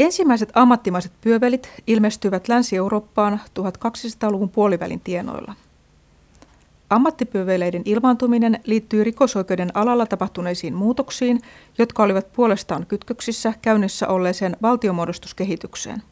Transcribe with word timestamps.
Ensimmäiset 0.00 0.50
ammattimaiset 0.54 1.12
pyövelit 1.20 1.70
ilmestyivät 1.86 2.48
Länsi-Eurooppaan 2.48 3.40
1200-luvun 3.60 4.48
puolivälin 4.48 5.00
tienoilla. 5.00 5.54
Ammattipyöveleiden 6.90 7.82
ilmaantuminen 7.84 8.60
liittyy 8.64 9.04
rikosoikeuden 9.04 9.76
alalla 9.76 10.06
tapahtuneisiin 10.06 10.74
muutoksiin, 10.74 11.40
jotka 11.78 12.02
olivat 12.02 12.32
puolestaan 12.32 12.86
kytköksissä 12.86 13.52
käynnissä 13.62 14.08
olleeseen 14.08 14.56
valtiomuodostuskehitykseen. 14.62 16.02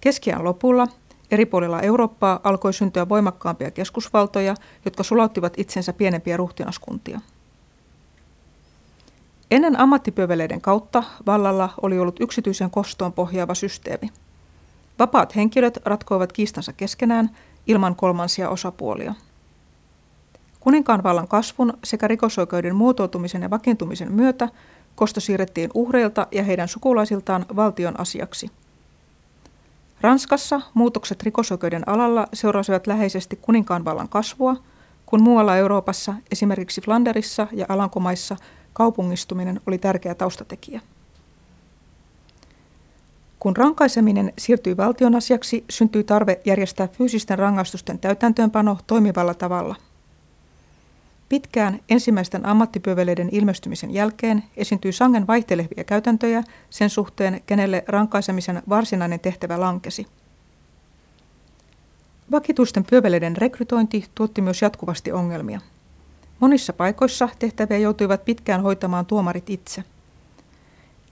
Keskiään 0.00 0.44
lopulla 0.44 0.88
eri 1.30 1.46
puolilla 1.46 1.80
Eurooppaa 1.80 2.40
alkoi 2.44 2.72
syntyä 2.72 3.08
voimakkaampia 3.08 3.70
keskusvaltoja, 3.70 4.54
jotka 4.84 5.02
sulauttivat 5.02 5.54
itsensä 5.56 5.92
pienempiä 5.92 6.36
ruhtinaskuntia. 6.36 7.20
Ennen 9.50 9.80
ammattipyöveleiden 9.80 10.60
kautta 10.60 11.02
vallalla 11.26 11.70
oli 11.82 11.98
ollut 11.98 12.20
yksityisen 12.20 12.70
kostoon 12.70 13.12
pohjaava 13.12 13.54
systeemi. 13.54 14.10
Vapaat 14.98 15.36
henkilöt 15.36 15.78
ratkoivat 15.84 16.32
kiistansa 16.32 16.72
keskenään 16.72 17.30
ilman 17.66 17.96
kolmansia 17.96 18.48
osapuolia. 18.48 19.14
Kuninkaan 20.60 21.02
vallan 21.02 21.28
kasvun 21.28 21.72
sekä 21.84 22.08
rikosoikeuden 22.08 22.76
muotoutumisen 22.76 23.42
ja 23.42 23.50
vakiintumisen 23.50 24.12
myötä 24.12 24.48
kosto 24.94 25.20
siirrettiin 25.20 25.70
uhreilta 25.74 26.26
ja 26.32 26.44
heidän 26.44 26.68
sukulaisiltaan 26.68 27.46
valtion 27.56 28.00
asiaksi. 28.00 28.50
Ranskassa 30.00 30.60
muutokset 30.74 31.22
rikosoikeuden 31.22 31.88
alalla 31.88 32.26
seurasivat 32.32 32.86
läheisesti 32.86 33.36
kuninkaan 33.36 33.84
vallan 33.84 34.08
kasvua, 34.08 34.56
kun 35.06 35.22
muualla 35.22 35.56
Euroopassa, 35.56 36.14
esimerkiksi 36.30 36.80
Flanderissa 36.80 37.46
ja 37.52 37.66
Alankomaissa, 37.68 38.36
kaupungistuminen 38.72 39.60
oli 39.66 39.78
tärkeä 39.78 40.14
taustatekijä. 40.14 40.80
Kun 43.38 43.56
rankaiseminen 43.56 44.32
siirtyi 44.38 44.76
valtion 44.76 45.14
asiaksi, 45.14 45.64
syntyi 45.70 46.04
tarve 46.04 46.40
järjestää 46.44 46.88
fyysisten 46.88 47.38
rangaistusten 47.38 47.98
täytäntöönpano 47.98 48.78
toimivalla 48.86 49.34
tavalla. 49.34 49.76
Pitkään 51.28 51.80
ensimmäisten 51.88 52.46
ammattipyöveleiden 52.46 53.28
ilmestymisen 53.32 53.90
jälkeen 53.90 54.42
esiintyi 54.56 54.92
sangen 54.92 55.26
vaihtelevia 55.26 55.84
käytäntöjä 55.84 56.42
sen 56.70 56.90
suhteen, 56.90 57.40
kenelle 57.46 57.84
rankaisemisen 57.88 58.62
varsinainen 58.68 59.20
tehtävä 59.20 59.60
lankesi. 59.60 60.06
Vakituisten 62.30 62.84
pyöveleiden 62.84 63.36
rekrytointi 63.36 64.04
tuotti 64.14 64.42
myös 64.42 64.62
jatkuvasti 64.62 65.12
ongelmia– 65.12 65.60
Monissa 66.40 66.72
paikoissa 66.72 67.28
tehtäviä 67.38 67.78
joutuivat 67.78 68.24
pitkään 68.24 68.62
hoitamaan 68.62 69.06
tuomarit 69.06 69.50
itse. 69.50 69.84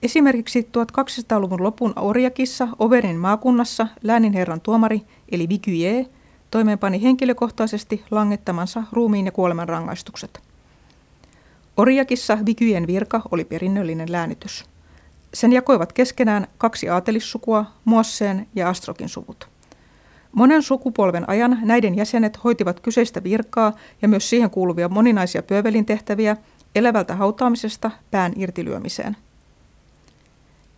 Esimerkiksi 0.03 0.69
1200-luvun 0.79 1.63
lopun 1.63 1.93
Orjakissa, 1.97 2.69
Overin 2.79 3.17
maakunnassa, 3.17 3.87
lääninherran 4.03 4.61
tuomari, 4.61 5.03
eli 5.33 5.49
Vikyje, 5.49 6.07
toimeenpani 6.51 7.03
henkilökohtaisesti 7.03 8.05
langettamansa 8.11 8.83
ruumiin 8.93 9.27
ja 9.27 9.33
kuoleman 9.33 9.69
rangaistukset. 9.69 10.41
Orjakissa 11.77 12.39
Vikyjen 12.47 12.87
virka 12.87 13.23
oli 13.31 13.45
perinnöllinen 13.45 14.13
läänitys. 14.13 14.65
Sen 15.35 15.53
jakoivat 15.53 15.93
keskenään 15.93 16.47
kaksi 16.59 16.89
aatelissukua, 16.89 17.65
Muosseen 17.85 18.47
ja 18.55 18.69
Astrokin 18.69 19.09
suvut. 19.09 19.49
Monen 20.33 20.63
sukupolven 20.63 21.29
ajan 21.29 21.59
näiden 21.63 21.97
jäsenet 21.97 22.45
hoitivat 22.45 22.81
kyseistä 22.81 23.23
virkaa 23.23 23.73
ja 24.03 24.09
myös 24.09 24.31
siihen 24.31 24.51
kuuluvia 24.51 24.89
moninaisia 24.89 25.43
pyövelintehtäviä 25.43 26.37
elävältä 26.75 27.15
hautaamisesta 27.17 27.91
pään 28.11 28.33
irtilyömiseen. 28.37 29.17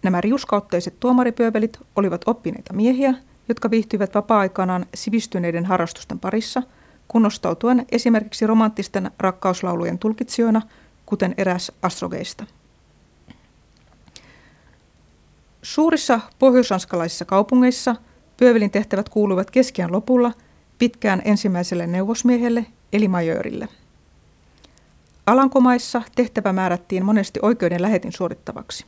Nämä 0.03 0.21
riuskautteiset 0.21 1.01
tuomaripyövelit 1.01 1.79
olivat 1.97 2.23
oppineita 2.27 2.73
miehiä, 2.73 3.15
jotka 3.49 3.71
viihtyivät 3.71 4.15
vapaa-aikanaan 4.15 4.87
sivistyneiden 4.95 5.67
harrastusten 5.67 6.19
parissa, 6.19 6.63
kunnostautuen 7.09 7.87
esimerkiksi 7.93 8.47
romanttisten 8.47 9.11
rakkauslaulujen 9.19 9.99
tulkitsijoina, 9.99 10.63
kuten 11.07 11.35
eräs 11.37 11.73
astrogeista. 11.83 12.47
Suurissa 15.63 16.21
pohjoisanskalaisissa 16.39 17.25
kaupungeissa– 17.25 17.97
Pyövelin 18.41 18.71
tehtävät 18.71 19.09
kuuluivat 19.09 19.51
keskiään 19.51 19.93
lopulla 19.93 20.33
pitkään 20.79 21.23
ensimmäiselle 21.25 21.87
neuvosmiehelle 21.87 22.67
eli 22.93 23.09
majöörille. 23.09 23.69
Alankomaissa 25.27 26.03
tehtävä 26.17 26.53
määrättiin 26.53 27.05
monesti 27.05 27.41
oikeuden 27.43 27.83
lähetin 27.83 28.13
suorittavaksi. 28.13 28.85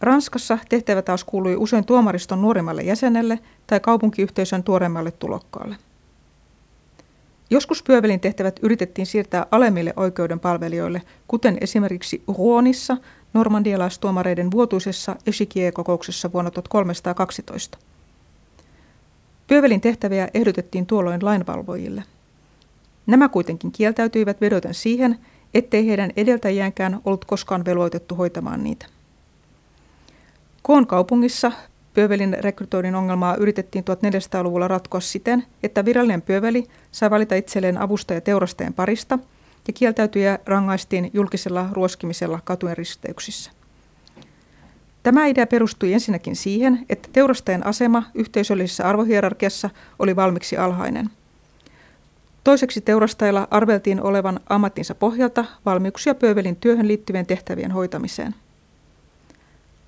Ranskassa 0.00 0.58
tehtävä 0.68 1.02
taas 1.02 1.24
kuului 1.24 1.56
usein 1.56 1.84
tuomariston 1.84 2.42
nuoremmalle 2.42 2.82
jäsenelle 2.82 3.38
tai 3.66 3.80
kaupunkiyhteisön 3.80 4.62
tuoreemmalle 4.62 5.10
tulokkaalle. 5.10 5.76
Joskus 7.50 7.82
pyövelin 7.82 8.20
tehtävät 8.20 8.60
yritettiin 8.62 9.06
siirtää 9.06 9.46
alemmille 9.50 9.92
oikeuden 9.96 10.40
palvelijoille, 10.40 11.02
kuten 11.28 11.58
esimerkiksi 11.60 12.22
Ruonissa 12.38 12.96
normandialaistuomareiden 13.34 14.50
vuotuisessa 14.50 15.16
Echiquier-kokouksessa 15.26 16.32
vuonna 16.32 16.50
1312. 16.50 17.78
Pyövelin 19.46 19.80
tehtäviä 19.80 20.28
ehdotettiin 20.34 20.86
tuolloin 20.86 21.24
lainvalvojille. 21.24 22.02
Nämä 23.06 23.28
kuitenkin 23.28 23.72
kieltäytyivät 23.72 24.40
vedoten 24.40 24.74
siihen, 24.74 25.18
ettei 25.54 25.86
heidän 25.86 26.10
edeltäjäänkään 26.16 27.00
ollut 27.04 27.24
koskaan 27.24 27.64
velvoitettu 27.64 28.14
hoitamaan 28.14 28.64
niitä. 28.64 28.86
Koon 30.62 30.86
kaupungissa 30.86 31.52
pyövelin 31.94 32.36
rekrytoinnin 32.40 32.94
ongelmaa 32.94 33.36
yritettiin 33.36 33.84
1400-luvulla 33.84 34.68
ratkoa 34.68 35.00
siten, 35.00 35.44
että 35.62 35.84
virallinen 35.84 36.22
pyöveli 36.22 36.66
sai 36.92 37.10
valita 37.10 37.34
itselleen 37.34 37.78
avustaja 37.78 38.20
teurastajan 38.20 38.74
parista 38.74 39.18
ja 39.66 39.72
kieltäytyjä 39.72 40.38
rangaistiin 40.46 41.10
julkisella 41.14 41.68
ruoskimisella 41.72 42.40
katujen 42.44 42.76
risteyksissä. 42.76 43.55
Tämä 45.06 45.26
idea 45.26 45.46
perustui 45.46 45.92
ensinnäkin 45.92 46.36
siihen, 46.36 46.86
että 46.88 47.08
teurastajan 47.12 47.66
asema 47.66 48.02
yhteisöllisessä 48.14 48.88
arvohierarkiassa 48.88 49.70
oli 49.98 50.16
valmiiksi 50.16 50.56
alhainen. 50.56 51.10
Toiseksi 52.44 52.80
teurastajilla 52.80 53.48
arveltiin 53.50 54.02
olevan 54.02 54.40
ammattinsa 54.48 54.94
pohjalta 54.94 55.44
valmiuksia 55.66 56.14
pyövelin 56.14 56.56
työhön 56.56 56.88
liittyvien 56.88 57.26
tehtävien 57.26 57.70
hoitamiseen. 57.70 58.34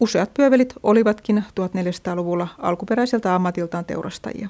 Useat 0.01 0.35
pyövelit 0.35 0.75
olivatkin 0.83 1.45
1400-luvulla 1.61 2.49
alkuperäiseltä 2.59 3.35
ammatiltaan 3.35 3.85
teurastajia. 3.85 4.49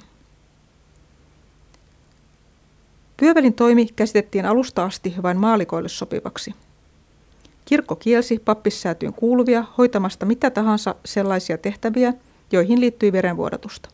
Pyövelin 3.17 3.53
toimi 3.53 3.87
käsitettiin 3.95 4.45
alusta 4.45 4.83
asti 4.83 5.15
vain 5.23 5.37
maalikoille 5.37 5.89
sopivaksi– 5.89 6.53
Kirkko 7.69 7.95
kielsi 7.95 8.39
pappissäätyyn 8.45 9.13
kuuluvia 9.13 9.65
hoitamasta 9.77 10.25
mitä 10.25 10.49
tahansa 10.49 10.95
sellaisia 11.05 11.57
tehtäviä, 11.57 12.13
joihin 12.51 12.81
liittyi 12.81 13.11
verenvuodatusta. 13.11 13.89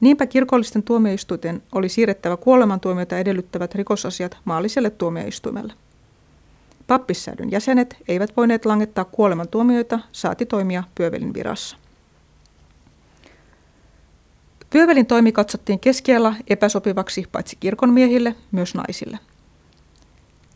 Niinpä 0.00 0.26
kirkollisten 0.26 0.82
tuomioistuinten 0.82 1.62
oli 1.72 1.88
siirrettävä 1.88 2.36
kuolemantuomiota 2.36 3.18
edellyttävät 3.18 3.74
rikosasiat 3.74 4.36
maalliselle 4.44 4.90
tuomioistuimelle. 4.90 5.72
Pappissäädyn 6.86 7.50
jäsenet 7.50 7.96
eivät 8.08 8.36
voineet 8.36 8.64
langettaa 8.64 9.04
kuolemantuomioita, 9.04 9.98
saati 10.12 10.46
toimia 10.46 10.84
pyövelin 10.94 11.34
virassa. 11.34 11.76
Pyövelin 14.70 15.06
toimi 15.06 15.32
katsottiin 15.32 15.80
keskiellä 15.80 16.34
epäsopivaksi 16.48 17.24
paitsi 17.32 17.56
kirkonmiehille, 17.60 18.34
myös 18.52 18.74
naisille– 18.74 19.18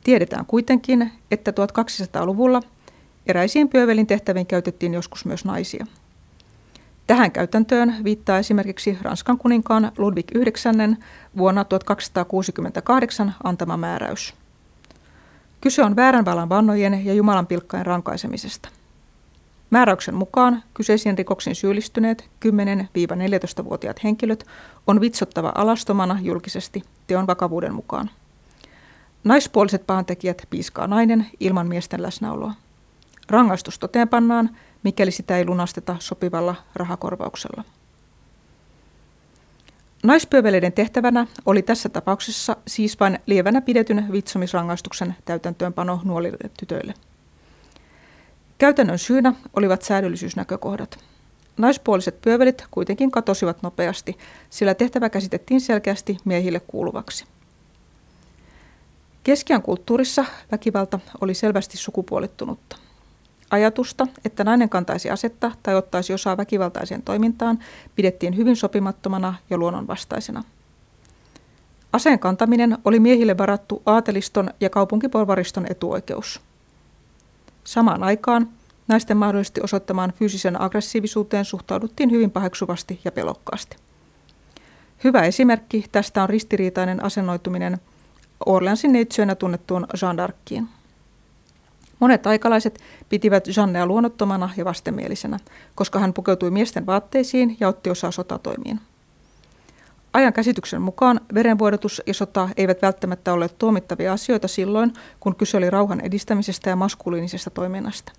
Tiedetään 0.09 0.47
kuitenkin, 0.47 1.13
että 1.31 1.51
1200-luvulla 1.51 2.63
eräisiin 3.27 3.69
pyövelin 3.69 4.07
tehtäviin 4.07 4.47
käytettiin 4.47 4.95
joskus 4.95 5.25
myös 5.25 5.45
naisia. 5.45 5.87
Tähän 7.07 7.33
käytäntöön 7.33 7.95
viittaa 8.05 8.39
esimerkiksi 8.39 8.99
Ranskan 9.03 9.39
kuninkaan 9.39 9.93
Ludwig 9.99 10.27
IX 10.37 10.65
vuonna 11.37 11.65
1268 11.65 13.35
antama 13.45 13.77
määräys. 13.77 14.35
Kyse 15.61 15.85
on 15.85 15.97
vääränvallan 15.97 16.49
vannojen 16.49 17.07
ja 17.07 17.15
Jumalan 17.15 17.47
pilkkain 17.47 17.87
rankaisemisesta. 17.87 18.69
Määräyksen 19.71 20.15
mukaan 20.15 20.63
kyseisiin 20.75 21.19
rikoksiin 21.19 21.57
syyllistyneet 21.57 22.31
10-14-vuotiaat 22.47 24.05
henkilöt 24.05 24.47
on 24.87 25.01
vitsottava 25.01 25.53
alastomana 25.55 26.19
julkisesti 26.23 26.83
teon 27.07 27.27
vakavuuden 27.27 27.75
mukaan. 27.75 28.11
Naispuoliset 29.25 29.87
pahantekijät 29.87 30.43
piiskaa 30.51 30.87
nainen 30.87 31.27
ilman 31.41 31.69
miesten 31.69 32.03
läsnäoloa. 32.03 32.55
Rangaistus 33.31 33.79
toteenpannaan, 33.79 34.57
mikäli 34.83 35.11
sitä 35.11 35.39
ei 35.39 35.47
lunasteta 35.47 35.97
sopivalla 35.99 36.55
rahakorvauksella. 36.75 37.65
Naispyöveleiden 40.05 40.73
tehtävänä 40.73 41.27
oli 41.47 41.63
tässä 41.63 41.89
tapauksessa 41.89 42.57
siis 42.67 43.01
vain 43.01 43.19
lievänä 43.27 43.61
pidetyn 43.61 44.13
vitsomisrangaistuksen 44.13 45.17
täytäntöönpano 45.25 46.01
nuorille 46.05 46.51
tytöille. 46.61 46.95
Käytännön 48.59 48.99
syynä 48.99 49.35
olivat 49.57 49.83
säädöllisyysnäkökohdat. 49.83 50.99
Naispuoliset 51.57 52.21
pyövelit 52.21 52.65
kuitenkin 52.71 53.11
katosivat 53.11 53.63
nopeasti, 53.63 54.19
sillä 54.51 54.75
tehtävä 54.75 55.11
käsitettiin 55.11 55.61
selkeästi 55.61 56.17
miehille 56.25 56.61
kuuluvaksi. 56.61 57.25
Keskian 59.29 59.63
kulttuurissa 59.63 60.25
väkivalta 60.53 61.01
oli 61.21 61.35
selvästi 61.35 61.77
sukupuolittunutta. 61.77 62.77
Ajatusta, 63.51 64.07
että 64.25 64.45
nainen 64.45 64.69
kantaisi 64.69 65.11
asetta 65.11 65.53
tai 65.63 65.75
ottaisi 65.75 66.13
osaa 66.13 66.37
väkivaltaiseen 66.37 67.03
toimintaan, 67.03 67.59
pidettiin 67.95 68.37
hyvin 68.37 68.57
sopimattomana 68.57 69.35
ja 69.51 69.59
luonnonvastaisena. 69.59 70.45
Aseen 71.93 72.19
kantaminen 72.19 72.79
oli 72.85 73.01
miehille 73.01 73.39
varattu 73.39 73.83
aateliston 73.87 74.51
ja 74.61 74.71
kaupunkiporvariston 74.71 75.67
etuoikeus. 75.71 76.41
Samaan 77.65 78.03
aikaan 78.03 78.49
naisten 78.87 79.17
mahdollisesti 79.17 79.61
osoittamaan 79.61 80.13
fyysisen 80.13 80.61
aggressiivisuuteen 80.61 81.45
suhtauduttiin 81.45 82.11
hyvin 82.11 82.31
paheksuvasti 82.31 83.01
ja 83.05 83.13
pelokkaasti. 83.13 83.77
Hyvä 85.05 85.23
esimerkki 85.23 85.85
tästä 85.93 86.23
on 86.23 86.29
ristiriitainen 86.29 87.05
asennoituminen 87.05 87.79
Orleansin 88.47 88.93
neitsyönä 88.93 89.35
tunnettuun 89.35 89.87
Jean 90.03 90.17
d'Arciin. 90.19 90.65
Monet 92.01 92.27
aikalaiset 92.27 92.81
pitivät 93.09 93.49
Jeannea 93.57 93.87
luonnottomana 93.87 94.51
ja 94.57 94.65
vastenmielisenä, 94.65 95.39
koska 95.75 95.99
hän 95.99 96.13
pukeutui 96.13 96.51
miesten 96.51 96.87
vaatteisiin 96.87 97.57
ja 97.61 97.69
otti 97.69 97.91
osaa 97.91 98.11
sotatoimiin. 98.11 98.81
Ajan 100.13 100.33
käsityksen 100.33 100.83
mukaan 100.83 101.21
verenvuodatus 101.35 102.03
ja 102.07 102.15
sota 102.15 102.49
eivät 102.57 102.83
välttämättä 102.83 103.33
ole 103.33 103.49
tuomittavia 103.49 104.13
asioita 104.13 104.49
silloin, 104.49 104.93
kun 105.21 105.37
kyse 105.37 105.57
oli 105.57 105.71
rauhan 105.71 106.01
edistämisestä 106.01 106.71
ja 106.71 106.77
maskuliinisesta 106.77 107.51
toiminnasta. 107.51 108.13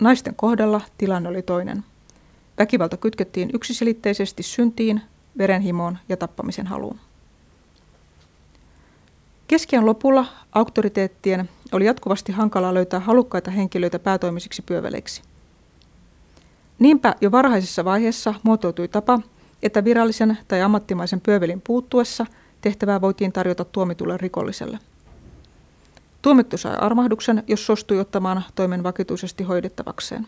Naisten 0.00 0.34
kohdalla 0.34 0.80
tilanne 0.98 1.28
oli 1.28 1.42
toinen. 1.42 1.84
Väkivalta 2.58 2.96
kytkettiin 2.96 3.50
yksiselitteisesti 3.54 4.42
syntiin, 4.42 5.00
verenhimoon 5.38 5.98
ja 6.08 6.16
tappamisen 6.16 6.66
haluun. 6.66 7.00
Keskiän 9.48 9.86
lopulla 9.86 10.26
auktoriteettien 10.52 11.48
oli 11.72 11.84
jatkuvasti 11.84 12.32
hankalaa 12.32 12.74
löytää 12.74 13.00
halukkaita 13.00 13.50
henkilöitä 13.50 13.98
päätoimisiksi 13.98 14.62
pyöveleiksi. 14.62 15.22
Niinpä 16.78 17.14
jo 17.20 17.32
varhaisessa 17.32 17.84
vaiheessa 17.84 18.34
muotoutui 18.42 18.88
tapa, 18.88 19.20
että 19.62 19.84
virallisen 19.84 20.38
tai 20.48 20.62
ammattimaisen 20.62 21.20
pyövelin 21.20 21.60
puuttuessa 21.60 22.26
tehtävää 22.60 23.00
voitiin 23.00 23.32
tarjota 23.32 23.64
tuomitulle 23.64 24.16
rikolliselle. 24.16 24.78
Tuomittu 26.22 26.56
sai 26.56 26.76
armahduksen, 26.76 27.42
jos 27.46 27.66
suostui 27.66 28.00
ottamaan 28.00 28.44
toimen 28.54 28.82
vakituisesti 28.82 29.44
hoidettavakseen. 29.44 30.26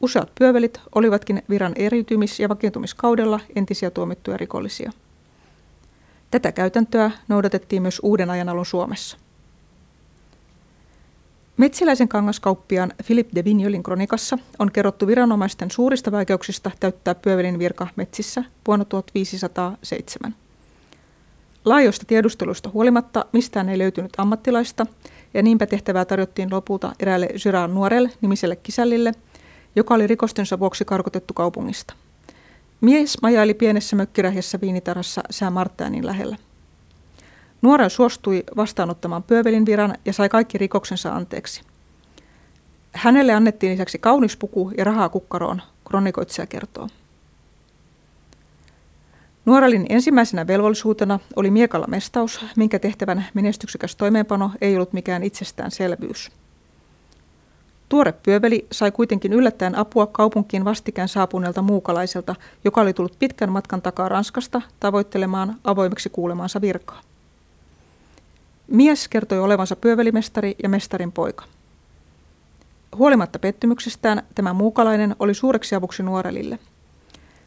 Useat 0.00 0.32
pyövelit 0.38 0.80
olivatkin 0.94 1.42
viran 1.50 1.72
eriytymis- 1.76 2.40
ja 2.40 2.48
vakiintumiskaudella 2.48 3.40
entisiä 3.56 3.90
tuomittuja 3.90 4.36
rikollisia. 4.36 4.92
Tätä 6.30 6.52
käytäntöä 6.52 7.10
noudatettiin 7.28 7.82
myös 7.82 8.00
uuden 8.02 8.30
ajanalun 8.30 8.66
Suomessa. 8.66 9.18
Metsiläisen 11.56 12.08
kangaskauppiaan 12.08 12.92
Philip 13.06 13.28
de 13.34 13.44
Vignolin 13.44 13.82
kronikassa 13.82 14.38
on 14.58 14.72
kerrottu 14.72 15.06
viranomaisten 15.06 15.70
suurista 15.70 16.12
vaikeuksista 16.12 16.70
täyttää 16.80 17.14
pyövelin 17.14 17.58
virka 17.58 17.86
metsissä 17.96 18.44
vuonna 18.66 18.84
1507. 18.84 20.34
Laajoista 21.64 22.04
tiedusteluista 22.06 22.70
huolimatta 22.72 23.24
mistään 23.32 23.68
ei 23.68 23.78
löytynyt 23.78 24.12
ammattilaista, 24.16 24.86
ja 25.34 25.42
niinpä 25.42 25.66
tehtävää 25.66 26.04
tarjottiin 26.04 26.50
lopulta 26.50 26.92
eräälle 27.00 27.26
Gérard 27.26 27.72
Nuorel 27.72 28.08
nimiselle 28.20 28.56
kisällille, 28.56 29.12
joka 29.76 29.94
oli 29.94 30.06
rikostensa 30.06 30.58
vuoksi 30.58 30.84
karkotettu 30.84 31.34
kaupungista. 31.34 31.94
Mies 32.80 33.22
majaili 33.22 33.54
pienessä 33.54 33.96
mökkirähjässä 33.96 34.60
viinitarassa 34.60 35.22
Sää 35.30 35.50
Martäänin 35.50 36.06
lähellä. 36.06 36.36
Nuorel 37.62 37.88
suostui 37.88 38.44
vastaanottamaan 38.56 39.22
pyövelin 39.22 39.66
viran 39.66 39.94
ja 40.04 40.12
sai 40.12 40.28
kaikki 40.28 40.58
rikoksensa 40.58 41.14
anteeksi. 41.14 41.62
Hänelle 42.92 43.32
annettiin 43.32 43.72
lisäksi 43.72 43.98
kaunis 43.98 44.36
puku 44.36 44.72
ja 44.76 44.84
rahaa 44.84 45.08
kukkaroon, 45.08 45.62
kronikoitsija 45.88 46.46
kertoo. 46.46 46.88
Nuoralin 49.44 49.86
ensimmäisenä 49.88 50.46
velvollisuutena 50.46 51.18
oli 51.36 51.50
miekalla 51.50 51.86
mestaus, 51.86 52.44
minkä 52.56 52.78
tehtävän 52.78 53.26
menestyksekäs 53.34 53.96
toimeenpano 53.96 54.50
ei 54.60 54.74
ollut 54.74 54.92
mikään 54.92 55.22
itsestäänselvyys. 55.22 56.30
Tuore 57.88 58.12
pyöveli 58.12 58.66
sai 58.72 58.92
kuitenkin 58.92 59.32
yllättäen 59.32 59.74
apua 59.74 60.06
kaupunkiin 60.06 60.64
vastikään 60.64 61.08
saapuneelta 61.08 61.62
muukalaiselta, 61.62 62.34
joka 62.64 62.80
oli 62.80 62.92
tullut 62.92 63.18
pitkän 63.18 63.52
matkan 63.52 63.82
takaa 63.82 64.08
Ranskasta 64.08 64.62
tavoittelemaan 64.80 65.56
avoimeksi 65.64 66.08
kuulemaansa 66.10 66.60
virkaa. 66.60 67.00
Mies 68.66 69.08
kertoi 69.08 69.38
olevansa 69.38 69.76
pyövelimestari 69.76 70.56
ja 70.62 70.68
mestarin 70.68 71.12
poika. 71.12 71.44
Huolimatta 72.96 73.38
pettymyksestään 73.38 74.22
tämä 74.34 74.52
muukalainen 74.52 75.16
oli 75.18 75.34
suureksi 75.34 75.74
avuksi 75.74 76.02
nuorelille. 76.02 76.58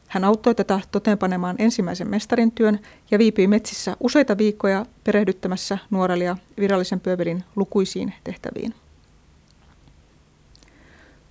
Hän 0.08 0.24
auttoi 0.24 0.56
tätä 0.56 0.80
toteenpanemaan 0.92 1.56
ensimmäisen 1.60 2.10
mestarin 2.10 2.52
työn 2.52 2.80
ja 3.12 3.20
viipyi 3.20 3.48
metsissä 3.48 3.98
useita 4.00 4.38
viikkoja 4.38 4.86
perehdyttämässä 5.04 5.78
nuorelia 5.90 6.38
virallisen 6.60 7.00
pyövelin 7.00 7.44
lukuisiin 7.56 8.14
tehtäviin. 8.24 8.74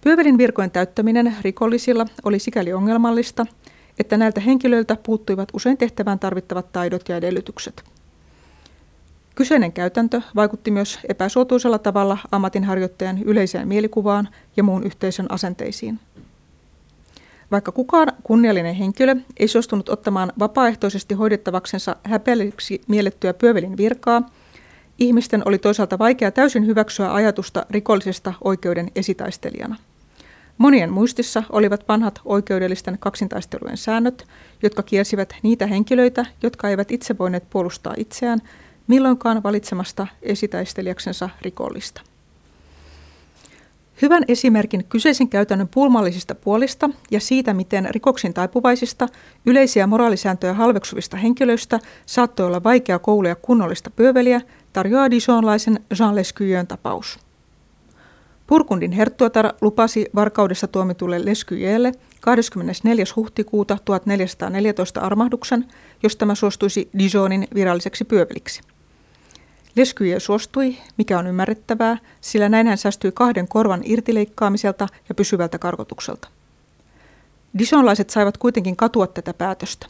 Pyövelin 0.01 0.39
virkojen 0.39 0.71
täyttäminen 0.71 1.37
rikollisilla 1.43 2.07
oli 2.25 2.39
sikäli 2.39 2.73
ongelmallista, 2.73 3.47
että 3.99 4.17
näiltä 4.17 4.41
henkilöiltä 4.41 4.97
puuttuivat 5.03 5.49
usein 5.53 5.77
tehtävään 5.77 6.19
tarvittavat 6.19 6.73
taidot 6.73 7.09
ja 7.09 7.17
edellytykset. 7.17 7.85
Kyseinen 9.35 9.73
käytäntö 9.73 10.23
vaikutti 10.37 10.71
myös 10.71 10.99
epäsuotuisella 11.09 11.79
tavalla 11.79 12.19
ammatinharjoittajan 12.31 13.23
yleiseen 13.23 13.69
mielikuvaan 13.69 14.29
ja 14.57 14.63
muun 14.63 14.85
yhteisön 14.85 15.27
asenteisiin. 15.29 16.01
Vaikka 17.51 17.73
kukaan 17.73 18.13
kunniallinen 18.23 18.75
henkilö 18.75 19.17
ei 19.37 19.49
suostunut 19.49 19.89
ottamaan 19.89 20.33
vapaaehtoisesti 20.39 21.15
hoidettavaksensa 21.15 21.97
häpeälliseksi 22.05 22.81
miellettyä 22.89 23.35
pyövelin 23.35 23.77
virkaa, 23.77 24.31
ihmisten 24.99 25.43
oli 25.45 25.59
toisaalta 25.59 25.99
vaikea 25.99 26.31
täysin 26.31 26.67
hyväksyä 26.67 27.15
ajatusta 27.15 27.67
rikollisesta 27.71 28.35
oikeuden 28.45 28.91
esitaistelijana. 28.97 29.77
Monien 30.61 30.93
muistissa 30.93 31.43
olivat 31.51 31.89
vanhat 31.89 32.21
oikeudellisten 32.25 32.99
kaksintaistelujen 32.99 33.77
säännöt, 33.77 34.27
jotka 34.63 34.83
kielsivät 34.83 35.35
niitä 35.43 35.67
henkilöitä, 35.67 36.27
jotka 36.43 36.69
eivät 36.69 36.91
itse 36.91 37.19
voineet 37.19 37.51
puolustaa 37.51 37.95
itseään, 37.97 38.41
milloinkaan 38.87 39.43
valitsemasta 39.43 40.07
esitaistelijaksensa 40.23 41.31
rikollista. 41.43 42.03
Hyvän 44.03 44.23
esimerkin 44.29 44.85
kyseisen 44.85 45.29
käytännön 45.29 45.69
pulmallisista 45.69 46.35
puolista 46.35 46.91
ja 47.11 47.21
siitä, 47.21 47.55
miten 47.55 47.89
rikoksin 47.91 48.35
taipuvaisista, 48.35 49.09
yleisiä 49.47 49.87
moraalisääntöjä 49.87 50.55
halveksuvista 50.55 51.17
henkilöistä 51.17 51.79
saattoi 52.07 52.47
olla 52.47 52.63
vaikea 52.63 52.99
kouluja 52.99 53.35
kunnollista 53.35 53.91
pyöveliä, 53.91 54.41
tarjoaa 54.73 55.11
Dijonlaisen 55.11 55.81
Jean 55.99 56.15
Lescuyön 56.15 56.67
tapaus. 56.67 57.30
Purkundin 58.51 58.93
herttuatar 58.93 59.53
lupasi 59.61 60.07
varkaudessa 60.15 60.67
tuomitulle 60.67 61.25
Lescuyelle 61.25 61.93
24. 62.21 63.05
huhtikuuta 63.17 63.79
1414 63.85 65.01
armahduksen, 65.01 65.67
jos 66.03 66.17
tämä 66.17 66.35
suostuisi 66.35 66.91
Dijonin 66.99 67.49
viralliseksi 67.55 68.05
pyöveliksi. 68.05 68.61
Leskyje 69.77 70.21
suostui, 70.21 70.77
mikä 70.97 71.19
on 71.19 71.27
ymmärrettävää, 71.27 71.99
sillä 72.21 72.49
näin 72.49 72.67
hän 72.67 72.79
säästyi 72.79 73.13
kahden 73.13 73.49
korvan 73.49 73.81
irtileikkaamiselta 73.85 74.87
ja 75.09 75.15
pysyvältä 75.15 75.59
karkotukselta. 75.59 76.29
Disonlaiset 77.59 78.11
saivat 78.11 78.39
kuitenkin 78.39 78.77
katua 78.77 79.07
tätä 79.07 79.35
päätöstä. 79.35 79.87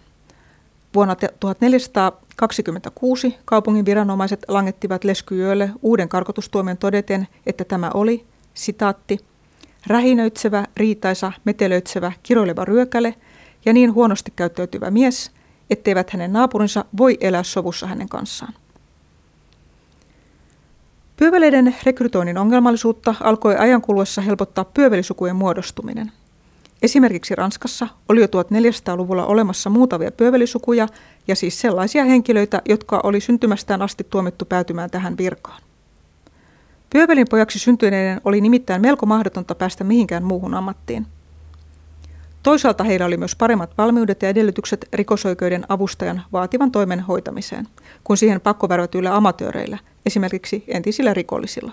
Vuonna 0.94 1.16
1426 1.40 3.36
kaupungin 3.44 3.86
viranomaiset 3.86 4.44
langettivat 4.48 5.04
Leskyjölle 5.04 5.70
uuden 5.82 6.08
karkotustuomion 6.08 6.76
todeten, 6.76 7.28
että 7.46 7.64
tämä 7.64 7.90
oli, 7.94 8.30
sitaatti, 8.54 9.18
rähinöitsevä, 9.86 10.64
riitaisa, 10.76 11.32
metelöitsevä, 11.44 12.12
kiroileva 12.22 12.64
ryökäle 12.64 13.14
ja 13.64 13.72
niin 13.72 13.94
huonosti 13.94 14.32
käyttäytyvä 14.36 14.90
mies, 14.90 15.30
etteivät 15.70 16.10
hänen 16.10 16.32
naapurinsa 16.32 16.84
voi 16.98 17.18
elää 17.20 17.42
sovussa 17.42 17.86
hänen 17.86 18.08
kanssaan. 18.08 18.54
Pyöveleiden 21.16 21.76
rekrytoinnin 21.82 22.38
ongelmallisuutta 22.38 23.14
alkoi 23.20 23.56
ajan 23.56 23.82
kuluessa 23.82 24.22
helpottaa 24.22 24.64
pyövelisukujen 24.64 25.36
muodostuminen. 25.36 26.12
Esimerkiksi 26.82 27.34
Ranskassa 27.34 27.88
oli 28.08 28.20
jo 28.20 28.26
1400-luvulla 28.26 29.26
olemassa 29.26 29.70
muutavia 29.70 30.12
pyövelisukuja 30.12 30.88
ja 31.28 31.36
siis 31.36 31.60
sellaisia 31.60 32.04
henkilöitä, 32.04 32.62
jotka 32.68 33.00
oli 33.04 33.20
syntymästään 33.20 33.82
asti 33.82 34.04
tuomittu 34.10 34.44
päätymään 34.44 34.90
tähän 34.90 35.18
virkaan. 35.18 35.62
Pyövelin 36.92 37.26
pojaksi 37.30 37.58
syntyneiden 37.58 38.20
oli 38.24 38.40
nimittäin 38.40 38.82
melko 38.82 39.06
mahdotonta 39.06 39.54
päästä 39.54 39.84
mihinkään 39.84 40.24
muuhun 40.24 40.54
ammattiin. 40.54 41.06
Toisaalta 42.42 42.84
heillä 42.84 43.06
oli 43.06 43.16
myös 43.16 43.36
paremmat 43.36 43.70
valmiudet 43.78 44.22
ja 44.22 44.28
edellytykset 44.28 44.88
rikosoikeuden 44.92 45.66
avustajan 45.68 46.22
vaativan 46.32 46.70
toimen 46.70 47.00
hoitamiseen, 47.00 47.68
kuin 48.04 48.16
siihen 48.16 48.40
pakkovärvätyillä 48.40 49.16
amatööreillä, 49.16 49.78
esimerkiksi 50.06 50.64
entisillä 50.68 51.14
rikollisilla. 51.14 51.72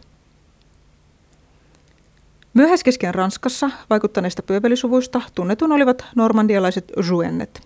Myöhäiskesken 2.53 3.15
Ranskassa 3.15 3.71
vaikuttaneista 3.89 4.43
pyövelisuvuista 4.43 5.21
tunnetun 5.36 5.71
olivat 5.71 6.05
normandialaiset 6.15 6.91
Jouennet. 7.09 7.62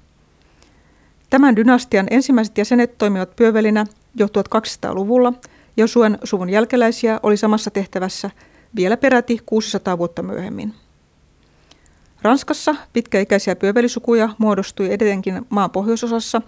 Tämän 1.29 1.55
dynastian 1.55 2.07
ensimmäiset 2.09 2.57
jäsenet 2.57 2.97
toimivat 2.97 3.35
pyövelinä 3.35 3.85
jo 4.15 4.27
1200-luvulla, 4.27 5.33
ja 5.77 5.87
Suen 5.87 6.17
suvun 6.23 6.49
jälkeläisiä 6.49 7.19
oli 7.23 7.37
samassa 7.37 7.71
tehtävässä 7.71 8.29
vielä 8.75 8.97
peräti 8.97 9.39
600 9.45 9.97
vuotta 9.97 10.23
myöhemmin. 10.23 10.73
Ranskassa 12.21 12.75
pitkäikäisiä 12.93 13.55
pyövelisukuja 13.55 14.29
muodostui 14.37 14.93
edenkin 14.93 15.45
maan 15.49 15.71
pohjoisosassa. 15.71 16.41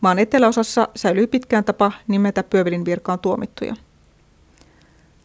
Maan 0.00 0.18
eteläosassa 0.18 0.88
säilyi 0.96 1.26
pitkään 1.26 1.64
tapa 1.64 1.92
nimetä 2.08 2.42
pyövelin 2.42 2.84
virkaan 2.84 3.18
tuomittuja. 3.18 3.74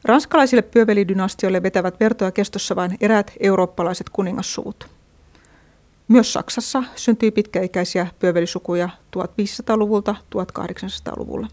Ranskalaisille 0.03 0.61
pyövelidynastioille 0.61 1.63
vetävät 1.63 1.99
vertoja 1.99 2.31
kestossa 2.31 2.75
vain 2.75 2.97
eräät 3.01 3.31
eurooppalaiset 3.39 4.09
kuningassuvut. 4.09 4.87
Myös 6.07 6.33
Saksassa 6.33 6.83
syntyi 6.95 7.31
pitkäikäisiä 7.31 8.07
pyövelisukuja 8.19 8.89
1500-luvulta 9.17 10.15
1800-luvulla. 10.35 11.47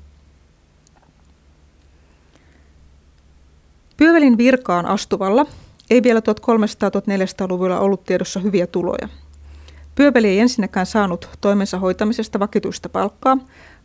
Pyövelin 4.04 4.38
virkaan 4.38 4.86
astuvalla 4.86 5.46
ei 5.90 6.02
vielä 6.02 6.20
1300-1400-luvulla 6.20 7.80
ollut 7.80 8.04
tiedossa 8.04 8.40
hyviä 8.40 8.66
tuloja. 8.66 9.08
Pyöveli 9.94 10.28
ei 10.28 10.40
ensinnäkään 10.40 10.86
saanut 10.86 11.28
toimensa 11.40 11.78
hoitamisesta 11.78 12.38
vakituista 12.38 12.88
palkkaa, 12.88 13.38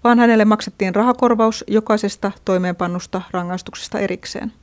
vaan 0.03 0.19
hänelle 0.19 0.45
maksettiin 0.45 0.95
rahakorvaus 0.95 1.63
jokaisesta 1.67 2.31
toimeenpannusta 2.45 3.21
rangaistuksesta 3.31 3.99
erikseen. 3.99 4.53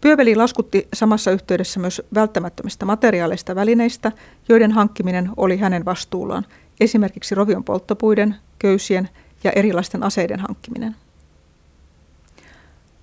Pyöveli 0.00 0.34
laskutti 0.34 0.88
samassa 0.94 1.30
yhteydessä 1.30 1.80
myös 1.80 2.02
välttämättömistä 2.14 2.86
materiaaleista 2.86 3.54
välineistä, 3.54 4.12
joiden 4.48 4.72
hankkiminen 4.72 5.30
oli 5.36 5.56
hänen 5.56 5.84
vastuullaan, 5.84 6.46
esimerkiksi 6.80 7.34
rovion 7.34 7.64
polttopuiden, 7.64 8.36
köysien 8.58 9.08
ja 9.44 9.52
erilaisten 9.52 10.02
aseiden 10.02 10.40
hankkiminen. 10.40 10.96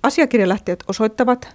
Asiakirjalähteet 0.04 0.84
osoittavat, 0.88 1.48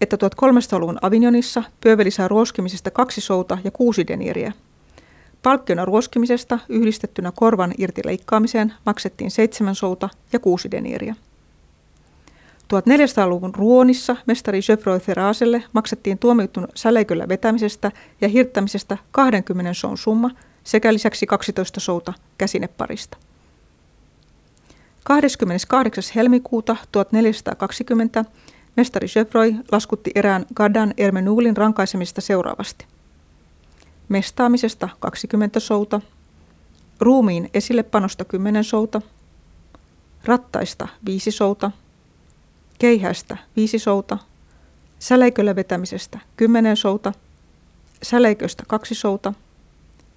että 0.00 0.16
1300-luvun 0.16 0.98
Avignonissa 1.02 1.62
pyöveli 1.80 2.10
saa 2.10 2.28
ruoskimisesta 2.28 2.90
kaksi 2.90 3.20
souta 3.20 3.58
ja 3.64 3.70
kuusi 3.70 4.06
deniiriä. 4.06 4.52
Palkkiona 5.42 5.84
ruoskimisesta 5.84 6.58
yhdistettynä 6.68 7.32
korvan 7.36 7.74
irti 7.78 8.02
leikkaamiseen 8.04 8.74
maksettiin 8.86 9.30
seitsemän 9.30 9.74
souta 9.74 10.08
ja 10.32 10.38
kuusi 10.38 10.70
deniiriä. 10.70 11.14
1400-luvun 12.74 13.54
Ruonissa 13.54 14.16
mestari 14.26 14.60
Geoffroy 14.62 14.98
Feraselle 14.98 15.64
maksettiin 15.72 16.18
tuomitun 16.18 16.68
säleiköllä 16.74 17.28
vetämisestä 17.28 17.92
ja 18.20 18.28
hirttämisestä 18.28 18.98
20 19.10 19.74
soun 19.74 19.98
summa 19.98 20.30
sekä 20.64 20.92
lisäksi 20.92 21.26
12 21.26 21.80
souta 21.80 22.12
käsineparista. 22.38 23.18
28. 25.08 26.04
helmikuuta 26.16 26.76
1420 26.92 28.24
mestari 28.76 29.08
Geoffroy 29.08 29.54
laskutti 29.72 30.10
erään 30.14 30.46
Gardan 30.54 30.94
Ermenuulin 30.96 31.56
rankaisemista 31.56 32.20
seuraavasti. 32.20 32.86
Mestaamisesta 34.08 34.88
20 35.00 35.60
souta, 35.60 36.00
ruumiin 37.00 37.50
esillepanosta 37.54 38.24
10 38.24 38.64
souta, 38.64 39.02
rattaista 40.24 40.88
5 41.06 41.30
souta, 41.30 41.70
keihästä 42.78 43.36
5 43.56 43.78
souta, 43.78 44.18
säleiköllä 44.98 45.56
vetämisestä 45.56 46.18
10 46.36 46.76
souta, 46.76 47.12
säleiköstä 48.02 48.62
2 48.68 48.94
souta 48.94 49.34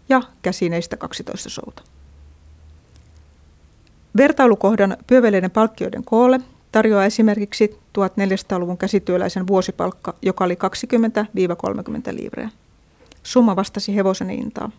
ja 0.09 0.21
käsineistä 0.41 0.97
12 0.97 1.49
souta. 1.49 1.83
Vertailukohdan 4.17 4.97
pyöveleiden 5.07 5.51
palkkioiden 5.51 6.03
koolle 6.03 6.39
tarjoaa 6.71 7.05
esimerkiksi 7.05 7.79
1400-luvun 7.99 8.77
käsityöläisen 8.77 9.47
vuosipalkka, 9.47 10.15
joka 10.21 10.45
oli 10.45 10.57
20-30 12.11 12.15
livreä. 12.15 12.49
Summa 13.23 13.55
vastasi 13.55 13.95
hevosen 13.95 14.29
hintaa. 14.29 14.71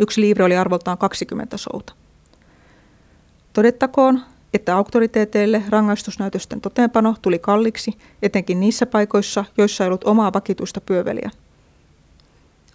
Yksi 0.00 0.20
livre 0.20 0.44
oli 0.44 0.56
arvoltaan 0.56 0.98
20 0.98 1.56
souta. 1.56 1.92
Todettakoon, 3.52 4.20
että 4.54 4.76
auktoriteeteille 4.76 5.62
rangaistusnäytösten 5.68 6.60
toteenpano 6.60 7.14
tuli 7.22 7.38
kalliksi, 7.38 7.98
etenkin 8.22 8.60
niissä 8.60 8.86
paikoissa, 8.86 9.44
joissa 9.58 9.84
ei 9.84 9.88
ollut 9.88 10.04
omaa 10.04 10.32
vakituista 10.32 10.80
pyöveliä– 10.80 11.30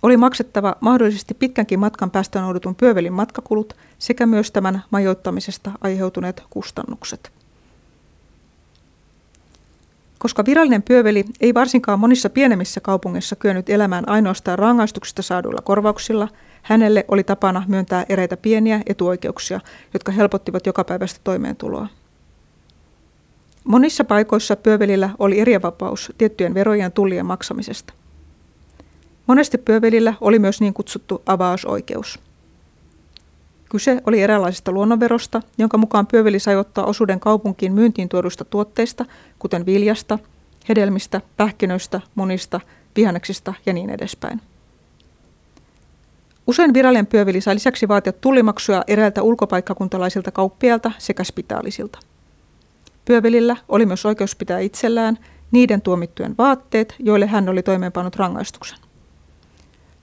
oli 0.03 0.17
maksettava 0.17 0.75
mahdollisesti 0.79 1.33
pitkänkin 1.33 1.79
matkan 1.79 2.11
päästä 2.11 2.41
noudutun 2.41 2.75
pyövelin 2.75 3.13
matkakulut 3.13 3.75
sekä 3.99 4.25
myös 4.25 4.51
tämän 4.51 4.83
majoittamisesta 4.89 5.71
aiheutuneet 5.81 6.43
kustannukset. 6.49 7.31
Koska 10.17 10.45
virallinen 10.45 10.83
pyöveli 10.83 11.25
ei 11.39 11.53
varsinkaan 11.53 11.99
monissa 11.99 12.29
pienemmissä 12.29 12.81
kaupungeissa 12.81 13.35
kyennyt 13.35 13.69
elämään 13.69 14.09
ainoastaan 14.09 14.59
rangaistuksista 14.59 15.21
saaduilla 15.21 15.61
korvauksilla, 15.61 16.27
hänelle 16.61 17.05
oli 17.07 17.23
tapana 17.23 17.63
myöntää 17.67 18.05
eräitä 18.09 18.37
pieniä 18.37 18.81
etuoikeuksia, 18.85 19.59
jotka 19.93 20.11
helpottivat 20.11 20.65
jokapäiväistä 20.65 21.19
toimeentuloa. 21.23 21.87
Monissa 23.63 24.03
paikoissa 24.03 24.55
pyövelillä 24.55 25.09
oli 25.19 25.39
eriävapaus 25.39 26.11
tiettyjen 26.17 26.53
verojen 26.53 26.91
tullien 26.91 27.25
maksamisesta. 27.25 27.93
Monesti 29.27 29.57
pyövelillä 29.57 30.13
oli 30.21 30.39
myös 30.39 30.61
niin 30.61 30.73
kutsuttu 30.73 31.21
avausoikeus. 31.25 32.19
Kyse 33.69 34.01
oli 34.05 34.21
eräänlaisesta 34.21 34.71
luonnonverosta, 34.71 35.41
jonka 35.57 35.77
mukaan 35.77 36.07
pyöveli 36.07 36.39
sai 36.39 36.55
ottaa 36.55 36.85
osuuden 36.85 37.19
kaupunkiin 37.19 37.73
myyntiin 37.73 38.09
tuoduista 38.09 38.45
tuotteista, 38.45 39.05
kuten 39.39 39.65
viljasta, 39.65 40.19
hedelmistä, 40.69 41.21
pähkinöistä, 41.37 42.01
munista, 42.15 42.59
vihanneksista 42.95 43.53
ja 43.65 43.73
niin 43.73 43.89
edespäin. 43.89 44.41
Usein 46.47 46.73
virallinen 46.73 47.07
pyöveli 47.07 47.41
sai 47.41 47.55
lisäksi 47.55 47.87
vaatia 47.87 48.13
tullimaksuja 48.13 48.83
eräiltä 48.87 49.21
ulkopaikkakuntalaisilta 49.21 50.31
kauppiailta 50.31 50.91
sekä 50.97 51.23
spitaalisilta. 51.23 51.99
Pyövelillä 53.05 53.55
oli 53.69 53.85
myös 53.85 54.05
oikeus 54.05 54.35
pitää 54.35 54.59
itsellään 54.59 55.17
niiden 55.51 55.81
tuomittujen 55.81 56.35
vaatteet, 56.37 56.95
joille 56.99 57.27
hän 57.27 57.49
oli 57.49 57.63
toimeenpannut 57.63 58.15
rangaistuksen. 58.15 58.77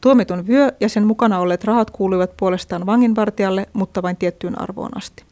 Tuomitun 0.01 0.47
vyö 0.47 0.73
ja 0.81 0.89
sen 0.89 1.07
mukana 1.07 1.39
olleet 1.39 1.65
rahat 1.65 1.91
kuuluivat 1.91 2.37
puolestaan 2.37 2.87
vanginvartijalle, 2.87 3.67
mutta 3.73 4.03
vain 4.03 4.17
tiettyyn 4.17 4.61
arvoon 4.63 4.97
asti. 4.97 5.25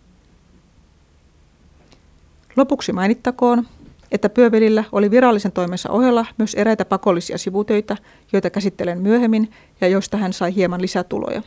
Lopuksi 2.56 2.92
mainittakoon, 2.92 3.66
että 4.12 4.28
pyövelillä 4.28 4.84
oli 4.92 5.10
virallisen 5.10 5.52
toimensa 5.52 5.90
ohella 5.90 6.26
myös 6.38 6.54
eräitä 6.54 6.84
pakollisia 6.84 7.38
sivutöitä, 7.38 7.96
joita 8.32 8.50
käsittelen 8.50 9.00
myöhemmin 9.00 9.50
ja 9.80 9.88
joista 9.88 10.16
hän 10.16 10.32
sai 10.32 10.54
hieman 10.54 10.82
lisätuloja. 10.82 11.42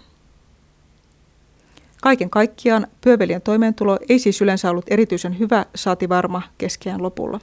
Kaiken 2.02 2.30
kaikkiaan 2.30 2.88
pyövelien 3.02 3.42
toimeentulo 3.42 4.00
ei 4.10 4.20
siis 4.20 4.42
yleensä 4.42 4.70
ollut 4.70 4.86
erityisen 4.88 5.40
hyvä 5.40 5.66
saati 5.76 6.10
varma 6.10 6.42
keskiään 6.58 7.04
lopulla. 7.04 7.40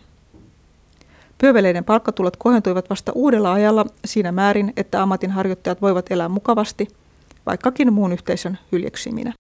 Pyöveleiden 1.39 1.85
palkkatulot 1.85 2.37
kohentuivat 2.37 2.91
vasta 2.91 3.13
uudella 3.15 3.53
ajalla 3.53 3.87
siinä 4.05 4.33
määrin, 4.33 4.73
että 4.77 5.03
ammatinharjoittajat 5.03 5.83
voivat 5.83 6.11
elää 6.11 6.29
mukavasti, 6.29 6.89
vaikkakin 7.47 7.93
muun 7.93 8.13
yhteisön 8.13 8.59
hyljeksyminä. 8.73 9.33